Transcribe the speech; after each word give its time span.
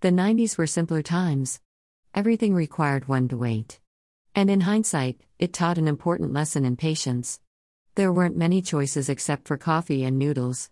The 0.00 0.10
90s 0.10 0.56
were 0.56 0.68
simpler 0.68 1.02
times. 1.02 1.60
Everything 2.14 2.54
required 2.54 3.08
one 3.08 3.26
to 3.28 3.36
wait. 3.36 3.80
And 4.32 4.48
in 4.48 4.60
hindsight, 4.60 5.20
it 5.40 5.52
taught 5.52 5.76
an 5.76 5.88
important 5.88 6.32
lesson 6.32 6.64
in 6.64 6.76
patience. 6.76 7.40
There 7.96 8.12
weren't 8.12 8.36
many 8.36 8.62
choices 8.62 9.08
except 9.08 9.48
for 9.48 9.56
coffee 9.56 10.04
and 10.04 10.16
noodles. 10.16 10.70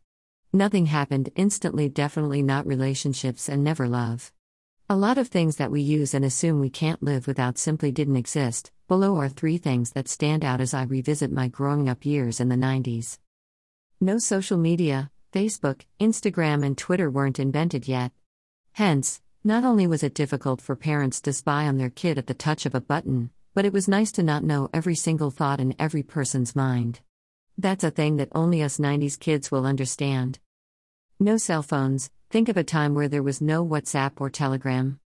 Nothing 0.52 0.86
happened 0.86 1.30
instantly, 1.34 1.88
definitely 1.88 2.40
not 2.40 2.68
relationships 2.68 3.48
and 3.48 3.64
never 3.64 3.88
love. 3.88 4.32
A 4.88 4.94
lot 4.94 5.18
of 5.18 5.26
things 5.26 5.56
that 5.56 5.72
we 5.72 5.80
use 5.80 6.14
and 6.14 6.24
assume 6.24 6.60
we 6.60 6.70
can't 6.70 7.02
live 7.02 7.26
without 7.26 7.58
simply 7.58 7.90
didn't 7.90 8.14
exist. 8.14 8.70
Below 8.86 9.16
are 9.16 9.28
three 9.28 9.58
things 9.58 9.90
that 9.90 10.06
stand 10.06 10.44
out 10.44 10.60
as 10.60 10.72
I 10.72 10.84
revisit 10.84 11.32
my 11.32 11.48
growing 11.48 11.88
up 11.88 12.06
years 12.06 12.38
in 12.38 12.48
the 12.48 12.54
90s. 12.54 13.18
No 14.00 14.18
social 14.18 14.56
media, 14.56 15.10
Facebook, 15.32 15.80
Instagram, 15.98 16.64
and 16.64 16.78
Twitter 16.78 17.10
weren't 17.10 17.40
invented 17.40 17.88
yet. 17.88 18.12
Hence, 18.76 19.22
not 19.42 19.64
only 19.64 19.86
was 19.86 20.02
it 20.02 20.12
difficult 20.12 20.60
for 20.60 20.76
parents 20.76 21.22
to 21.22 21.32
spy 21.32 21.66
on 21.66 21.78
their 21.78 21.88
kid 21.88 22.18
at 22.18 22.26
the 22.26 22.34
touch 22.34 22.66
of 22.66 22.74
a 22.74 22.80
button, 22.80 23.30
but 23.54 23.64
it 23.64 23.72
was 23.72 23.88
nice 23.88 24.12
to 24.12 24.22
not 24.22 24.44
know 24.44 24.68
every 24.74 24.94
single 24.94 25.30
thought 25.30 25.60
in 25.60 25.74
every 25.78 26.02
person's 26.02 26.54
mind. 26.54 27.00
That's 27.56 27.84
a 27.84 27.90
thing 27.90 28.18
that 28.18 28.28
only 28.32 28.62
us 28.62 28.76
90s 28.76 29.18
kids 29.18 29.50
will 29.50 29.64
understand. 29.64 30.40
No 31.18 31.38
cell 31.38 31.62
phones, 31.62 32.10
think 32.28 32.50
of 32.50 32.58
a 32.58 32.64
time 32.64 32.94
where 32.94 33.08
there 33.08 33.22
was 33.22 33.40
no 33.40 33.66
WhatsApp 33.66 34.20
or 34.20 34.28
Telegram. 34.28 35.00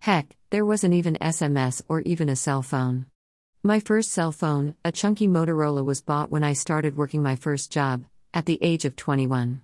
Heck, 0.00 0.36
there 0.50 0.66
wasn't 0.66 0.92
even 0.92 1.14
SMS 1.14 1.80
or 1.88 2.02
even 2.02 2.28
a 2.28 2.36
cell 2.36 2.60
phone. 2.60 3.06
My 3.62 3.80
first 3.80 4.12
cell 4.12 4.32
phone, 4.32 4.74
a 4.84 4.92
chunky 4.92 5.28
Motorola, 5.28 5.82
was 5.82 6.02
bought 6.02 6.30
when 6.30 6.44
I 6.44 6.52
started 6.52 6.98
working 6.98 7.22
my 7.22 7.36
first 7.36 7.72
job, 7.72 8.04
at 8.34 8.44
the 8.44 8.58
age 8.60 8.84
of 8.84 8.96
21. 8.96 9.62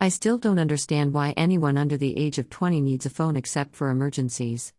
I 0.00 0.08
still 0.08 0.38
don't 0.38 0.58
understand 0.58 1.14
why 1.14 1.32
anyone 1.36 1.78
under 1.78 1.96
the 1.96 2.18
age 2.18 2.38
of 2.38 2.50
20 2.50 2.80
needs 2.80 3.06
a 3.06 3.10
phone 3.10 3.36
except 3.36 3.74
for 3.74 3.90
emergencies. 3.90 4.72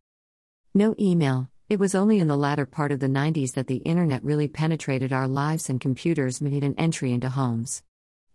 No 0.74 0.94
email, 1.00 1.50
it 1.68 1.80
was 1.80 1.96
only 1.96 2.20
in 2.20 2.28
the 2.28 2.38
latter 2.38 2.66
part 2.66 2.91
of 2.91 2.99
the 2.99 3.08
90s 3.08 3.54
that 3.54 3.68
the 3.68 3.77
internet 3.77 4.24
really 4.24 4.48
penetrated 4.48 5.12
our 5.12 5.27
lives 5.27 5.70
and 5.70 5.82
computers 5.82 6.41
made 6.41 6.63
an 6.63 6.76
entry 6.77 7.12
into 7.12 7.30
homes. 7.30 7.82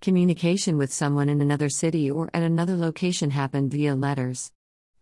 Communication 0.01 0.79
with 0.79 0.93
someone 0.93 1.29
in 1.29 1.41
another 1.41 1.69
city 1.69 2.11
or 2.11 2.31
at 2.35 2.43
another 2.43 2.75
location 2.75 3.31
happened 3.31 3.71
via 3.71 3.95
letters. 3.95 4.51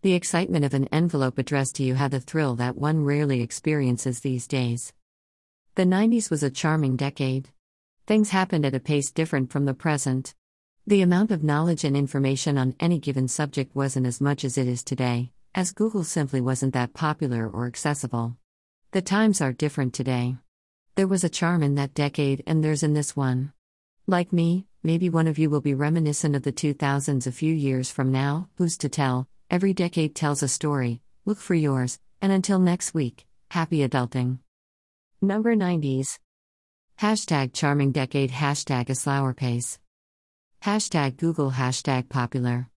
The 0.01 0.13
excitement 0.13 0.65
of 0.65 0.73
an 0.73 0.87
envelope 0.91 1.37
addressed 1.37 1.75
to 1.77 1.83
you 1.83 1.95
had 1.95 2.11
the 2.11 2.19
thrill 2.19 2.55
that 2.55 2.77
one 2.77 3.03
rarely 3.03 3.41
experiences 3.41 4.19
these 4.19 4.47
days. 4.47 4.93
The 5.75 5.85
90s 5.85 6.29
was 6.29 6.43
a 6.43 6.49
charming 6.49 6.97
decade. 6.97 7.49
Things 8.05 8.29
happened 8.29 8.65
at 8.65 8.75
a 8.75 8.79
pace 8.79 9.11
different 9.11 9.51
from 9.51 9.65
the 9.65 9.73
present. 9.73 10.35
The 10.89 11.03
amount 11.03 11.29
of 11.29 11.43
knowledge 11.43 11.83
and 11.83 11.95
information 11.95 12.57
on 12.57 12.73
any 12.79 12.97
given 12.97 13.27
subject 13.27 13.75
wasn't 13.75 14.07
as 14.07 14.19
much 14.19 14.43
as 14.43 14.57
it 14.57 14.67
is 14.67 14.81
today 14.81 15.31
as 15.53 15.71
Google 15.71 16.03
simply 16.03 16.41
wasn't 16.41 16.73
that 16.73 16.95
popular 16.95 17.47
or 17.47 17.67
accessible. 17.67 18.37
The 18.89 19.03
times 19.03 19.39
are 19.39 19.53
different 19.53 19.93
today. 19.93 20.37
There 20.95 21.05
was 21.05 21.23
a 21.23 21.29
charm 21.29 21.61
in 21.61 21.75
that 21.75 21.93
decade, 21.93 22.41
and 22.47 22.63
there's 22.63 22.81
in 22.81 22.95
this 22.95 23.15
one. 23.15 23.53
Like 24.07 24.33
me, 24.33 24.65
maybe 24.81 25.11
one 25.11 25.27
of 25.27 25.37
you 25.37 25.51
will 25.51 25.61
be 25.61 25.75
reminiscent 25.75 26.35
of 26.35 26.41
the 26.41 26.51
2000s 26.51 27.27
a 27.27 27.31
few 27.31 27.53
years 27.53 27.91
from 27.91 28.11
now, 28.11 28.49
who's 28.55 28.75
to 28.79 28.89
tell? 28.89 29.27
Every 29.51 29.75
decade 29.75 30.15
tells 30.15 30.41
a 30.41 30.47
story, 30.47 31.01
look 31.23 31.37
for 31.37 31.53
yours, 31.53 31.99
and 32.19 32.31
until 32.31 32.57
next 32.57 32.95
week, 32.95 33.27
happy 33.51 33.87
adulting. 33.87 34.39
Number 35.21 35.55
90s. 35.55 36.17
Hashtag 36.99 37.53
charming 37.53 37.91
decade, 37.91 38.31
hashtag 38.31 38.89
a 38.89 38.95
slower 38.95 39.35
pace. 39.35 39.77
Hashtag 40.61 41.15
Google, 41.15 41.51
hashtag 41.51 42.09
popular. 42.09 42.67